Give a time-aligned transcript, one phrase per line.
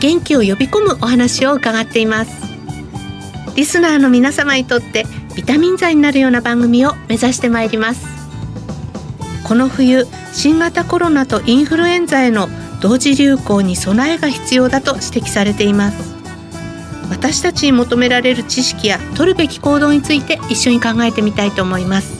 [0.00, 2.30] 元気を呼び込むお話を伺っています。
[3.56, 8.06] リスナーの皆様にとってビタミン剤になるような番組を目指してまいります。
[9.44, 12.48] この冬新型コロナとインフルエンザへの
[12.80, 16.14] 同時流行に備えが必要だと指摘されています。
[17.10, 22.18] 私たちに求められる知識や取るべき行動について一緒に考えてみたいと思います。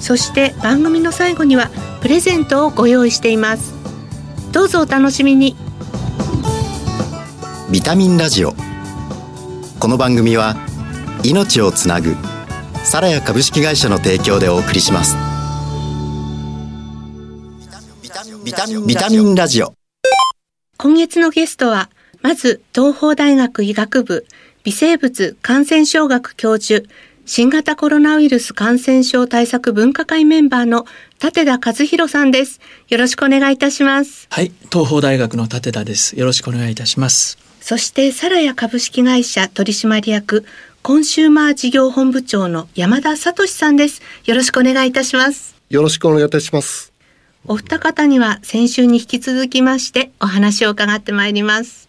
[0.00, 3.74] そして番組の最後にはプレゼントをご用意しています。
[4.52, 5.56] どうぞお楽しみに。
[7.68, 8.54] ビタミンラジオ
[9.80, 10.54] この番組は
[11.24, 12.14] 命をつなぐ
[12.84, 15.16] サラヤ株式会社の提供でお送りします
[18.44, 19.74] ビタミンビタミンラジオ
[20.78, 21.90] 今月のゲストは
[22.22, 24.24] まず東邦大学医学部
[24.62, 26.86] 微生物感染症学教授
[27.24, 30.86] 新型コロナウイルス感染症対策分科会メンバーの
[31.20, 32.60] 立田和弘さんです。
[32.88, 34.28] よろしくお願いいたします。
[34.30, 36.16] はい、東邦大学の立田です。
[36.16, 37.45] よろしくお願いいたします。
[37.68, 40.44] そしてサラヤ株式会社取締役
[40.82, 44.02] コンシューマー事業本部長の山田聡さんです。
[44.24, 45.56] よろしくお願いいたします。
[45.68, 46.92] よろしくお願いいたします。
[47.44, 51.88] お二方には先週に引き続きましてお話を伺ってまいります。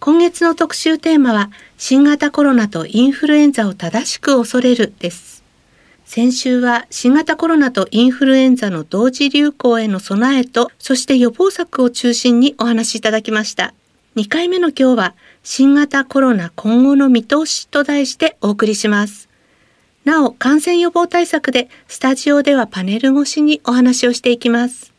[0.00, 5.44] 今月の特集テーマは新型コロナとインフルエンザを正しく恐れるです。
[6.06, 13.74] 先週は新型コロナとインフルエンザの同時流行への備えと、そして予防策を中心にお話しいただきました。
[14.16, 19.28] 2回目の今日は新型コロナ今後の見通しと題してお送りします。
[20.04, 24.92] なお、感染予防対策でスタジオではパネル越しにお話をしていきます。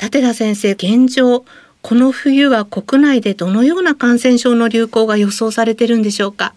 [0.00, 1.44] 立田先生、現状、
[1.82, 6.54] この冬は国内でどのような感染症の流行が予想されてるんでしょうか？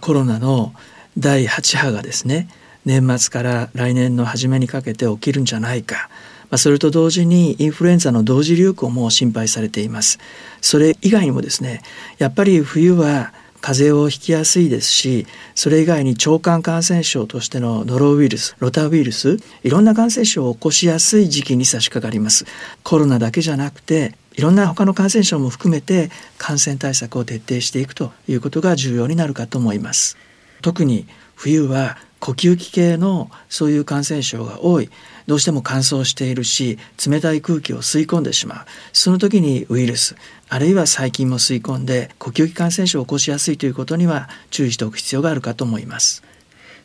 [0.00, 0.74] コロナの
[1.18, 2.48] 第8波がですね
[2.84, 6.08] 年末から来年の初めにかけて起きるんじゃないか、
[6.54, 10.20] まあ、それと同時にインフルエンザの同時流行も心配されています。
[10.60, 11.82] それ以外にもですね
[12.18, 15.26] やっぱり冬は風邪をひきやすいですし
[15.56, 22.44] それ以外に腸管感染症としてのノロウイルスロタウイルスいろんな感染症を起こしやすい時期に差し掛かります。
[22.84, 30.16] コロナだけじゃなくていろんな他の感染症も含めて感染対策を徹底していくということが重要になるかと思います。
[30.62, 34.88] 特に冬は呼吸器系のそういう感染症が多い。
[35.26, 38.64] どうしても乾燥しているし冷たい空気を吸い込んでしまう。
[38.94, 40.16] その時にウイルス
[40.48, 46.22] あるいは細菌も吸い込んで呼吸器感染症を起こしやすいということには注意しておく必要があるかと思います。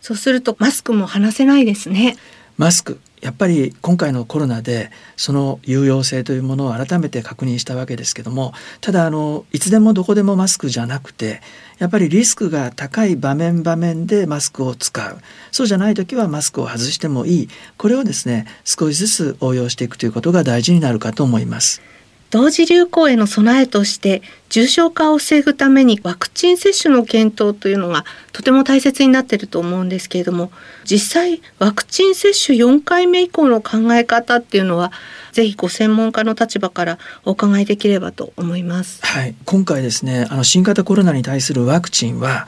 [0.01, 2.17] そうするとマスクも離せないですね。
[2.57, 11.41] マスクやっぱり今回のコロナでその有用性というものを改めて確認したわけですけどもただあのいつでもどこでもマスクじゃなくて
[11.79, 15.17] やっぱりリスクが高い場面場面でマスクを使う
[15.51, 21.81] そうじゃない時はマスクを外してもいいこれをですね少しずつ応用していくということが大事になるかと思います。
[22.29, 30.51] 同時流行への備えとして重症化を防ぐためにワクチン接種の検討というのがとても大切になっていると思うんですけれども
[30.85, 34.91] 実際ワクチン接種4回目以降の考え方っていうのは
[35.31, 39.05] ぜひご専門家の立場からお伺いできればと思います。
[39.05, 42.47] はい、今回ですねあの新型コロナに対するワクチンは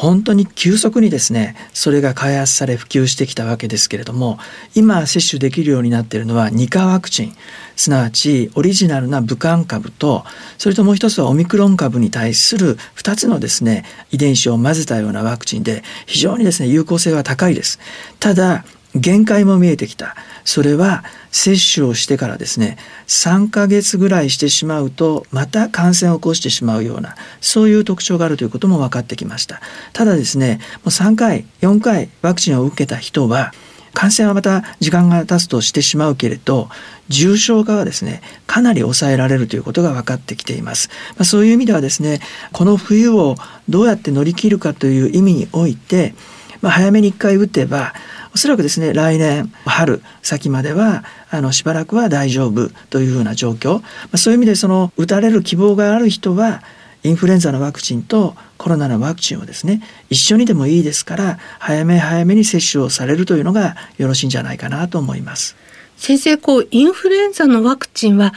[0.00, 4.38] 本当に急速にですねそれが開発され普及してきたわけですけれども
[4.74, 7.36] 今接種できるようになっているのは2価ワクチン
[7.76, 10.24] すなわちオリジナルな武漢株と
[10.58, 17.78] それともう一つはオミクロン株に対する2つのですね遺伝子を混ぜたようなワクチンで非常にですね有効性は高いです。
[18.18, 20.14] ただ限界も見えてきた。
[20.44, 22.76] それは接種をしてからですね
[23.08, 29.60] 3ヶ月ぐらいしてしまうとまた感染を起こしてしまうようなそういう特徴があるということも分かってきました
[29.92, 33.52] ただですねもう3回4回ワクチンを受けた人は
[33.94, 36.68] 感染はまた時間が経つとしてしまうけれど
[37.08, 42.20] 重症化はですねかなり抑えられるということが分かってきています、まあ、そういう意味ではですね
[42.52, 43.36] この冬を
[43.68, 46.14] どうやって乗り切るかという意味において、
[46.60, 47.94] まあ、早めに1回打てば
[48.34, 53.82] おそらくですね来年春先まではあのしばらくは大丈夫というふうな状況、ま
[54.12, 56.62] あ、そういう意味でその打たれる希望がある人は
[57.04, 65.54] インフルエンザのワクチンとコロナのワクチンをですね一緒にでもいいですから早め早めに接種をされるというのがよろしいんじゃないかなと思います。
[65.96, 68.32] 先生こうインフルエンザのワクチンは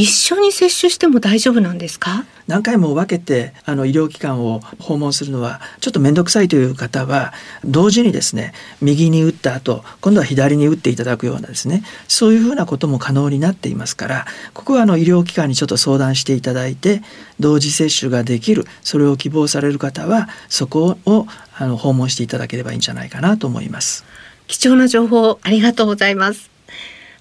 [0.00, 2.24] 一緒に接種しても大丈夫なんですか？
[2.46, 7.34] 何回も分けてあの医療機関を訪問するのはちょっと面倒くさいという方は
[7.66, 14.24] 同時にですね右に打った後今度は左に打っていただくようなですねそういうふうなことも可能になっていますから
[14.54, 17.02] ここはあの医療機関にちょっと相談していただいて
[17.38, 21.26] 同時接種ができるそれを希望される方はそこを
[21.58, 24.06] あの訪問していただければいいんじゃないかなと思います。
[24.46, 26.50] 貴重な情報ありがとうございます。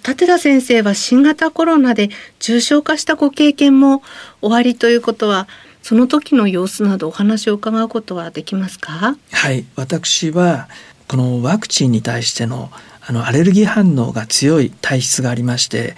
[0.07, 2.09] 立田先生は新型コロナで
[2.39, 4.01] 重症化したご経験も
[4.41, 5.47] おありということは
[5.81, 9.15] その時の様子などお話を伺うことはできますか？
[9.31, 9.65] はい。
[9.75, 10.67] 私は
[11.07, 12.69] このワクチンに対しての
[13.01, 15.95] あのアレルギー反応が強い体質がありまして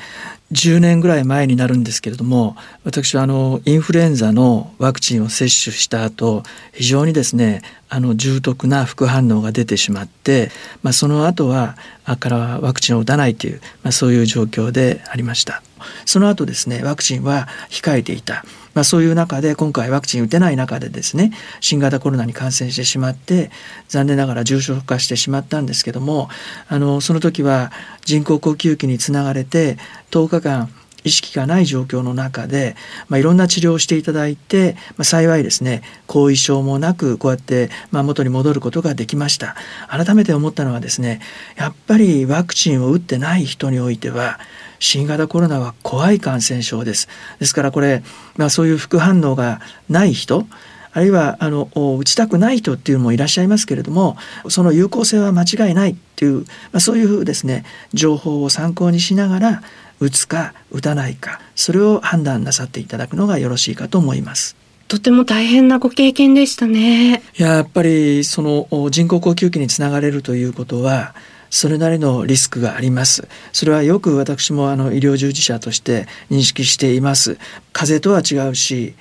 [0.52, 6.44] 10年ぐらい前になるんですけれども私はあのインフルエンザのワクチンを接種した後
[6.74, 10.50] 非常にですねあの重篤な副反応が出てしまって、
[10.84, 15.62] まあ、その後はあからワクチンを打たないという、まあ、そういう状況でありました。
[16.06, 18.46] その後ですねワクチンは控えていた。
[18.74, 23.52] まあ、そういう中で今回ワクチン打てない中でですね新型コロナに感染してしまって
[23.88, 26.30] 残念ながら重症化してしまったんですけども
[26.68, 27.72] あのその時は
[28.02, 29.78] 人工呼吸器につながれて
[30.12, 30.70] 10日間
[31.04, 32.76] 意識がない状況の中で、
[33.08, 39.56] まあ、いろんな治療をしていただいて、まあ、幸いですね後遺症もなくこうやって、まあ、元に戻ることができました。
[39.88, 41.22] 改めて思ったのはですね
[41.56, 44.40] やっぱりワクチンを打ってない人においては
[44.82, 47.08] 新型コロナは怖い感染症です。
[47.40, 48.04] ですからこれ、
[48.36, 50.46] まあ、そういう副反応がない人
[50.92, 51.70] あるいはあの
[52.00, 54.18] 打ちたくない人っていうのもいらっしゃいますけれども
[54.50, 57.64] その有効性は間違いないっていう、まあ、そういうですね
[57.94, 59.64] 情報を参考にしながら
[60.02, 64.58] 打つか打たないかそれを判断なさっていただくのがよろしいかと思います。
[64.88, 67.24] とても大変なご経験でしたね。
[67.38, 71.16] やっぱりその人工呼吸器につながれるということは
[71.52, 73.28] それなりのリスクがあります。
[73.52, 77.38] それはよく私もあの医療従事者として認識しています。
[77.74, 78.96] 風邪とは違うし、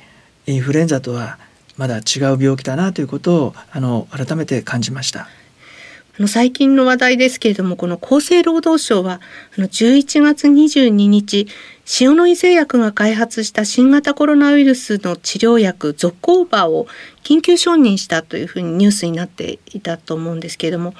[0.46, 1.38] インフルエンザとは
[1.76, 5.28] まだ違う病気だなということをあの改めて感じました。
[6.18, 9.20] あの最近の話題ですけれどもこの厚生労働省は
[9.56, 11.46] あの11月22日
[12.00, 16.88] 塩野義製薬が開発した新型コロナウイルスの治療薬ゾコーバを
[17.22, 20.94] 緊急承認したというふうにニュースになっていたと思うんですけれども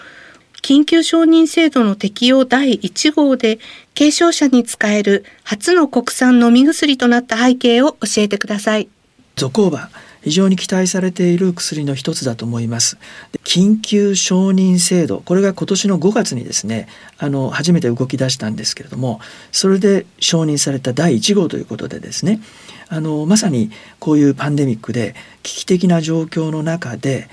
[0.62, 3.58] 緊急承認制度の適用第1号で
[3.96, 8.88] 軽症者に使える初の国産飲み薬となった背景を教えてください。
[9.36, 9.90] ゾコーバ
[10.22, 12.98] 非常に期待されている薬の一つだと思います。
[13.44, 19.20] 緊急承認制度、これが今年の5月にですね、あの、初めて動き出したんですけれども、
[19.50, 22.40] それで承認された第1号ということでですね、
[22.88, 27.28] あの、まさにこういうパンデミックで危機的な状況の中で、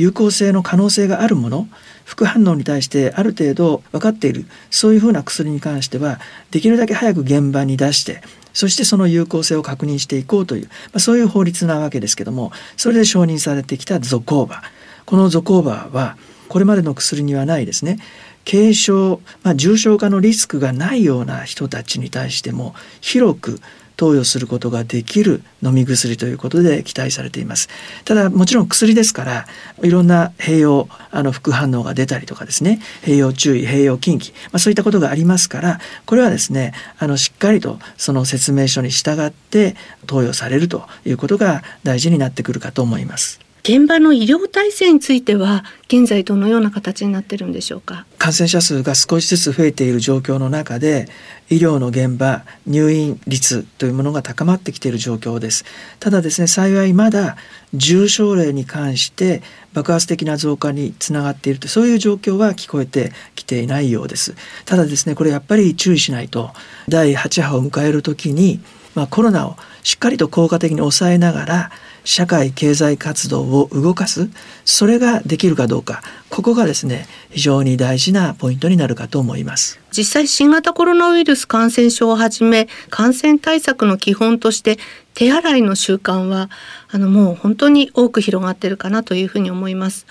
[0.00, 1.68] 有効性の可能性があるもの、
[2.10, 6.18] 副反応に対してある程度分かっているそういうふうな薬に関しては
[6.50, 8.20] できるだけ早く現場に出して
[8.52, 14.62] そしてその有効性を確認していこうという、まあ、そういう法律なわけですけどもそれで承認されてきたゾコーバ。
[15.06, 16.16] このゾコーバは
[16.48, 17.98] これまでの薬にはないですね。
[18.44, 23.60] 軽症、まあ、重症化のリスクがないような人たちに対しても広く
[24.00, 27.68] 投与することができる飲み薬ということで期待されています。
[28.06, 29.46] ただもちろん薬ですから
[29.82, 32.80] いろんな併用あの副反応が出たりとかですね。
[33.02, 39.76] 併用注意併用禁忌、まあ、そういったことがありますからこれはですねあのしっかりとその説明書に従って
[40.06, 43.49] 投与されるということが大事になってくるかと思います。
[43.62, 48.06] 現場の医療体制については現在どのような形になってるんでしょうか？
[48.18, 51.08] 感染者数が少しずつ増えている状況の中で
[51.50, 55.64] 医療の現場入院率というものが高まってきている状況です。
[55.98, 57.36] ただですね幸いまだ
[57.74, 64.34] 重症例に関して爆発的な増加につながっているとそういう状況は聞こえてきていないようです。
[64.64, 66.50] ただですねこれやっぱり注意しないと
[66.88, 68.60] 第8波を迎える時に
[68.92, 71.70] まあ、コロナをしっかりと効果的に抑えながら
[72.04, 74.30] 社会経済活動を動かす
[74.64, 79.80] それができるかどうかここがですね非常に大事なポイントになるかと思います。
[79.92, 84.78] 実際新型コロナウイルス感染症をはじめ感染対策の基本として
[85.14, 86.48] 手洗いの習慣は
[86.90, 90.06] あのもう本当に多く広がってるかなというふうに思います。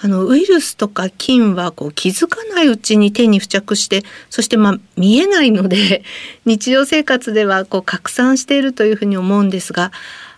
[0.00, 6.04] あのウイルスとか菌はこう気づかないうちに手に付着してそしてまあ見えないので
[6.46, 9.90] 日常生活ではこう拡散しているというふうに思うんですが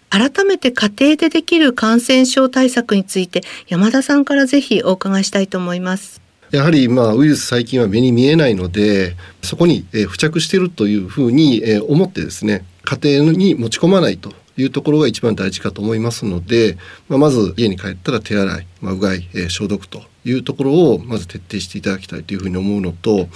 [0.09, 6.21] 改めて家庭でできる感染症対策について山田さんからぜひお伺いしたいと思います。
[6.51, 16.77] やはりまあウイルス細菌は目に見えないのでそこに付着しているというふうに思ってですね家庭に持ち込まないといいうところが一番大事かと思いますので、
[17.09, 23.29] まあ、まず家に帰ったら手洗い、まあ、うがい、えー、消毒というところをまず徹底していただきたいというふうに思うのと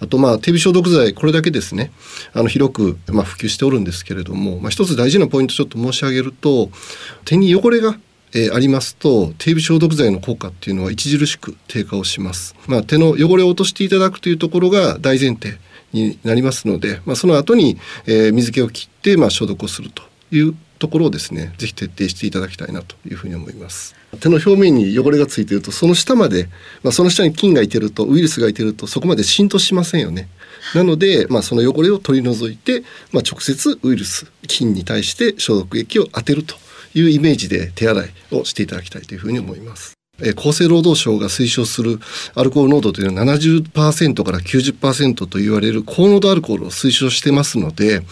[0.00, 1.90] あとまあ手指消毒剤これだけですね
[2.34, 6.70] あの広くまあ普及しておるんですけれども、まあ、一つ大事なポイントちょっと申し上げると
[7.24, 7.98] 手に汚れが
[8.34, 12.54] えー、ありますと手指消毒剤の効果っていうのは著しく低下をします。
[12.66, 15.58] まあ、手の汚れを落としていただくというところが大前提
[15.92, 23.94] になりますので、まあ、その後に、えー、水気を切って、まあ、消毒をするというところをですねぜひ徹底していただきたいなというふうに思います。
[24.20, 26.48] 手の表面に汚れがついているとその下まで、
[26.82, 30.28] まあ、その下に菌がいてるとウイルスがいてるとそこまで浸透しませんよね。
[30.74, 32.82] なので、まあ、その汚れを取り除いて、
[33.12, 36.54] まあ、直接ウイルス菌に対して消毒液を当てると
[36.94, 39.97] いうイメージで手洗いをしていただきたいというふうに思います。
[40.36, 42.00] 厚生労働省が推奨する
[42.34, 48.02] アルコール濃度というのは70%から90%と言われる高濃度アルコールを推奨してますので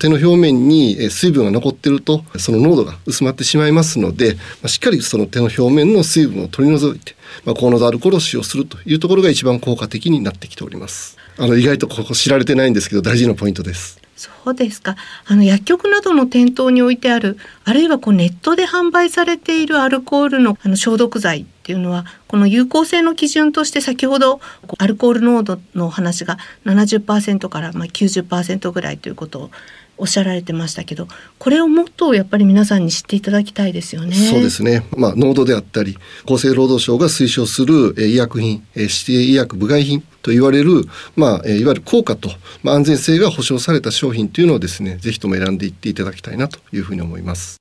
[0.00, 11.18] 手の表面に水分が残ってるとその濃度が薄まってしまいますのでしっかりその手の表面の水分を取り除いて、まあ、高濃度アルコールを使用するというところが一番効果的になってきております。
[11.38, 14.01] あの意外とここ知られてないんですけど大事なポイントです。
[14.44, 24.40] そうですかあの薬局などの店頭に置いてあるあるいはこうネットで販売されているアルコールのあの消毒剤っていうのはこの有効性の基準として先ほど
[24.78, 29.50] アルコール濃度の話が70%からまあ90%ぐらいということを
[29.98, 31.06] おっしゃられてましたけど
[31.38, 34.14] これをもっとやっぱり皆さんに知っていただきたいですよね。
[34.14, 40.84] そうですね、まあ、濃度であったり厚生労働省が推奨する医薬品指定医薬部外品と言われる、
[41.16, 42.30] まあ、いわゆる効果と、
[42.62, 47.60] まあ、安全性が保証された商品というのをですねぜひとも選んでいっていただきたいなというふうに思います。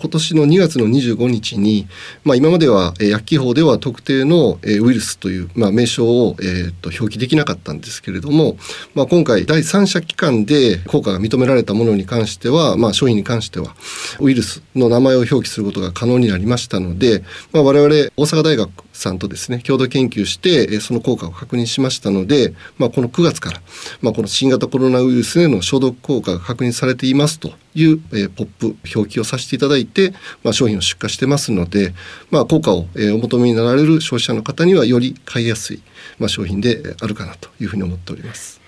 [0.00, 1.86] 今年の2月の25日に、
[2.24, 8.56] まあ、今までは、え薬機法では特定の、えウイルスという、まあ、名称を、えー、と表記できなかったんですけれども、
[8.94, 13.74] まあ、今回第三者機関で効果が認められたものに関しては、まあ、商品に関しては
[14.20, 23.60] ウイルスの名前を表記することが可能になりましたので、まあ、我々大阪大学さんとですね共同研究してその効果を確認しましたので、まあ、この9月から、
[24.00, 27.52] まあ、この新型コロナウイルスへの消毒効果が確認されていますと。
[27.74, 30.12] いう、えー、ポップ表記をさせていただいて、
[30.42, 31.94] まあ、商品を出荷してますので、
[32.30, 35.82] まあ、効果を、えー、お求めになられる消費者の方にはより買いやすい、
[36.18, 38.59] まあ、商品であるかなというふうに思っております。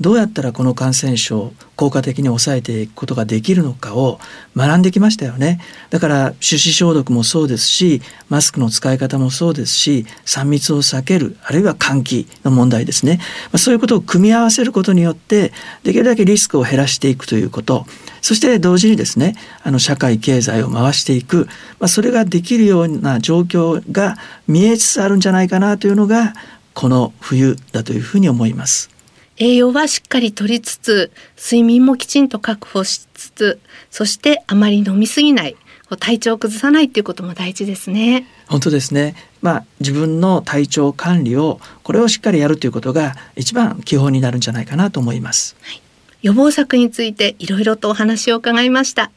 [0.00, 4.18] どうやったらこの感染症を効果的に抑えていくことができるのかを
[4.56, 5.60] 学んできましたよね。
[5.90, 13.20] だから手指消毒もそうですしマスクの使い方もそうですし3密を避けるあるいは換気の問題ですね。
[13.52, 15.52] まそういうことを組み合わせることによって
[15.84, 17.86] できるだけリスクを減らしていくということ。
[18.20, 21.46] そして同時にですねあの社会経済を回していく、
[21.78, 24.16] まあ、それができるような状況が
[24.48, 26.32] 見えつつあるんじゃないかなというのが
[26.72, 28.93] この冬だというふうに思います。
[29.38, 33.60] 栄養はしっかりとりつつ睡眠もきちんと確保しつつ
[33.90, 35.56] そしてあまり飲みすぎない
[36.00, 38.26] 体調を崩さないっていうことも大事ですね。
[38.48, 39.14] 本当ですね。
[39.42, 45.82] まあ自分の体調管理をこれをしっかりやるということが一番基本になるんじゃないかなと思います、はい、
[46.22, 49.10] 予防策についていろいろとお話を伺いました。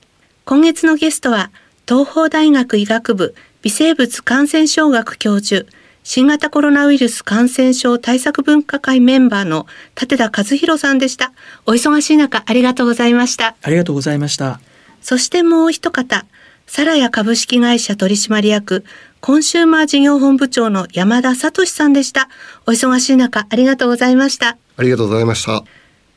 [0.46, 1.52] 今月のゲストは
[1.88, 5.68] 東邦大学医学部微生物感染症学教授
[6.10, 9.68] 新型コロナウイルス感染症対策分科会メンバーの
[10.00, 11.34] 立田和弘さんでした。
[11.66, 13.58] お忙しい中、ありがとうございました。
[13.62, 14.62] ありがとうございました。
[15.02, 16.26] そしてもう一方、
[16.66, 18.86] サラヤ株式会社取締役、
[19.20, 22.30] コンシューマー事業本部長の山田聡さんでした。
[22.66, 24.58] お忙しい中、ありがとうございました。
[24.78, 25.66] ありがとうございました。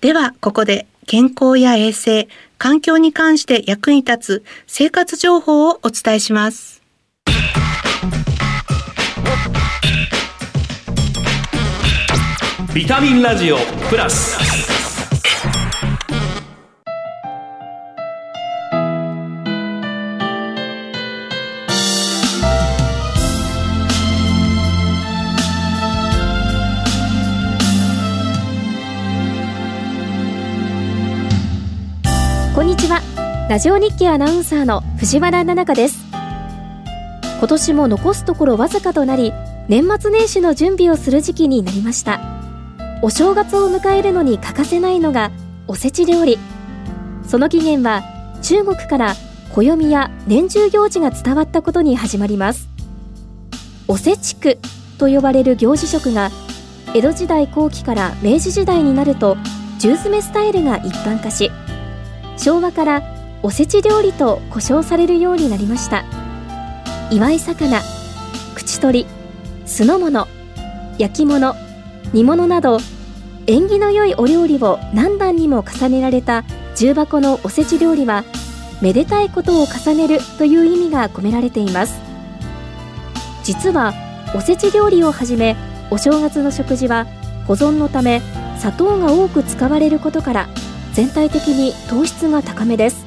[0.03, 2.29] では、ここで健康や衛生、
[2.59, 6.81] 環境に関して役に立つ生活情報をお伝えします。
[12.73, 13.57] ビタミンラジオ
[13.89, 14.39] プラス。
[32.55, 33.00] こんにちは。
[33.50, 36.05] ラジオ日記アナウンサーの藤原奈々香です。
[37.41, 39.33] 今年も残すところわずかとなり
[39.67, 42.40] 年末年始の準備をする時期になりました。
[43.02, 45.30] お正月を迎えるのに欠かせないのが
[45.66, 46.38] おせち料理。
[47.26, 48.02] その起源は
[48.42, 49.14] 中国から
[49.54, 52.69] 暦や年中行事が伝わったことに始まります。
[53.88, 54.59] おせち区
[54.99, 56.30] と呼ばれる行事食が
[56.95, 59.38] 江戸時代後期から明治時代になると
[59.78, 61.50] 重詰めスタイルが一般化し
[62.37, 63.02] 昭和から
[63.42, 66.04] おせち料理と呼称されるようになりました。
[67.11, 67.80] 祝い魚
[68.54, 69.07] 口取り
[69.64, 70.28] 酢の物
[70.99, 71.54] 焼き物
[72.12, 72.79] 煮物など
[73.47, 76.45] 縁起の良いお料理を何段にも重ねられた
[76.76, 78.25] 重箱のおせち料理は
[78.81, 82.00] めでたいことを重ねるという意味が込められています。
[83.45, 83.93] 実は
[84.35, 85.57] おせち料理をはじめ
[85.90, 87.07] お正月の食事は
[87.47, 88.23] 保存のため
[88.59, 90.49] 砂糖が多く使われることから
[90.93, 93.07] 全体的に糖質が高めです。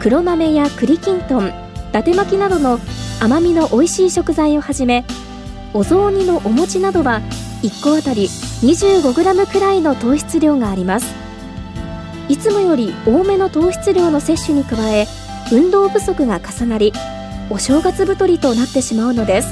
[0.00, 1.52] 黒豆や栗きんとん伊
[1.92, 2.78] 達巻きなどの
[3.20, 5.04] 甘みの美味しい食材をはじめ
[5.72, 7.20] お雑煮のお餅などは
[7.64, 11.14] 1個あたり 25g くらいの糖質量があります。
[12.28, 15.06] いつもより多めの糖質量の摂取に加え
[15.50, 16.92] 運動不足が重なり
[17.48, 19.48] お正月太りとなってしまうのです。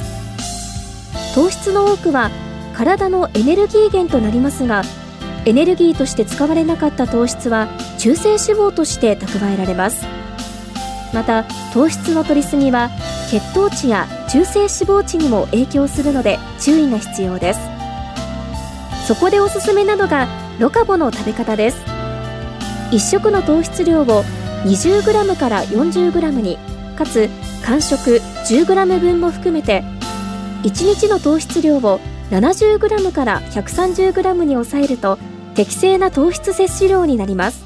[1.34, 2.30] 糖質の多くは
[2.74, 4.82] 体のエネルギー源となりますが
[5.46, 10.04] エネルギーとして使われなかった糖質は中性脂肪として蓄えられます。
[11.14, 12.90] また糖質の摂りすぎは
[13.30, 17.71] 血糖値や中性脂肪値にも影響するので注意が必要です。
[19.06, 20.28] そこでおすすめなのが
[20.58, 21.84] ロカボの食べ方です。
[22.92, 24.24] 1食の糖質量を
[24.64, 26.58] 20g から 40g に
[26.96, 27.28] かつ
[27.64, 29.82] 間食 10g 分も含めて
[30.62, 35.18] 1日の糖質量を 70g から 130g に抑えると
[35.54, 37.64] 適正な糖質摂取量になります。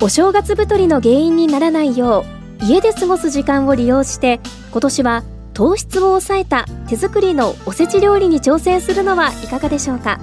[0.00, 2.24] お正月太りの原因にならないよ
[2.60, 4.40] う家で過ごす時間を利用して
[4.72, 5.22] 今年は
[5.54, 10.18] 糖質を抑えた手作りのおせち料理に挑戦するのはいかがでしょうか？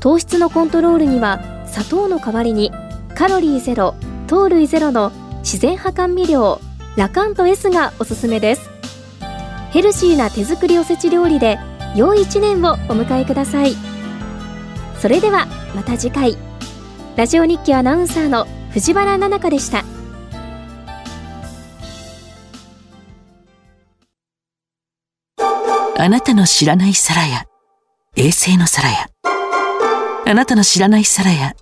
[0.00, 2.70] 糖質のコントロールには砂糖の代わりに
[3.14, 3.96] カロリーゼロ
[4.28, 6.60] 糖類ゼロの自然派甘味料
[6.96, 8.70] ラカント S がおすすめです。
[9.70, 11.58] ヘルシーな手作りおせち料理で
[11.96, 13.74] 良い一年をお迎えください。
[15.00, 16.36] それではまた次回。
[17.16, 19.84] ラジオ日記アナウンサーの藤原奈々香でした。
[26.00, 27.42] あなたの知らない皿や
[28.14, 29.08] 衛星の皿や
[30.26, 31.54] あなたの知らない皿や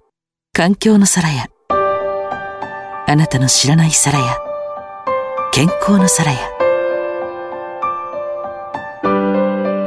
[0.52, 4.36] 環境の皿やあなたの知らない皿や
[5.54, 6.38] 健康の皿や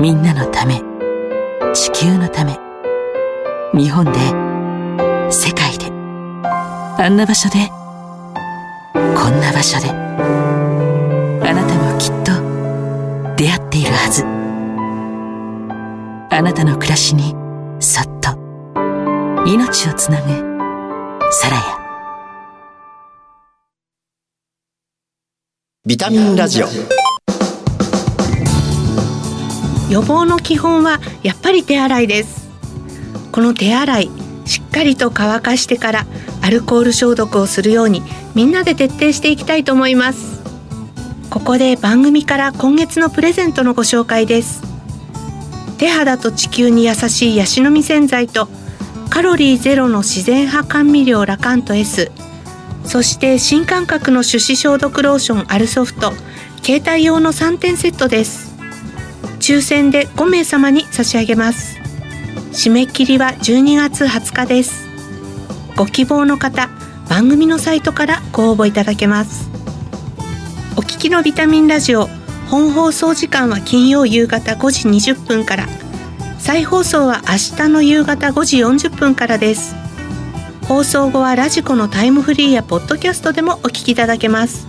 [0.02, 0.82] みんなのため
[1.76, 2.58] 地球のため
[3.80, 4.12] 日本で
[5.32, 5.92] 世界で
[6.98, 7.70] あんな場所で
[8.96, 13.89] こんな場所であなたもきっと出会っている。
[16.40, 17.36] あなたの暮らしに
[17.82, 18.30] そっと
[19.46, 20.30] 命をつなぐ
[21.34, 21.62] サラヤ
[25.86, 26.68] ビタミンラジオ。
[29.92, 32.50] 予防の基本はやっぱり手洗いです。
[33.34, 34.10] この手洗い
[34.46, 36.06] しっかりと乾かしてから
[36.42, 38.02] アルコール消毒をするように
[38.34, 40.40] みんなで徹底していきたいと思います。
[41.30, 44.69] ここで番組から今月のプレゼントのご紹介です
[45.80, 48.48] 手肌と地球に優しいヤシの実洗剤と
[49.10, 52.12] カロリーゼロの自然派甘味料ラカント S
[52.84, 56.12] そして新感覚の手指消毒ローションアルソフト
[56.64, 58.56] 携帯用の3点セットです。
[59.40, 61.80] 抽選で5名様に差し上げます。
[62.52, 64.88] 締め切りは12月20日です。
[65.76, 66.70] ご希望の方
[67.10, 69.50] 番組のサイトからご応募いただけます。
[70.76, 72.08] お聞きのビタミンラジオ
[72.50, 75.68] 本放送時間は金曜夕方5時20分から。
[76.40, 79.76] 再放送は明日の夕方5時40分からです。
[80.68, 84.68] 放送後はラジコのタイムフリーやポッドキャストでもお聞きいただけます。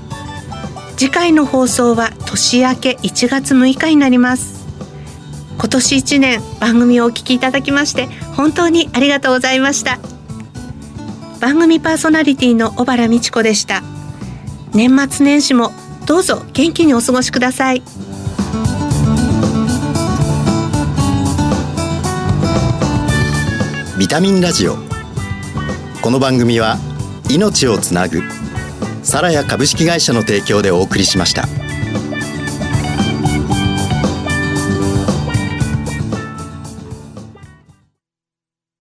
[0.98, 4.66] 次回の放送は年明け1月6日になります。
[5.56, 9.98] 今年1年番組をお聞きいただきまして本当にありがとうございました。
[11.40, 13.82] 番組パーソナリティの小原美智子でした。
[14.74, 15.72] 年末年始も
[16.10, 17.84] どうぞ元気にお過ごしください
[23.96, 24.74] ビタミンラジオ
[26.02, 26.78] この番組は
[27.30, 28.22] 命をつなぐ
[29.04, 31.59] サラヤ株式会社の提供でお送りしました。